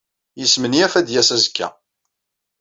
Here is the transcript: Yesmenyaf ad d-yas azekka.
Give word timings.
Yesmenyaf 0.39 0.93
ad 0.95 1.05
d-yas 1.07 1.29
azekka. 1.35 1.67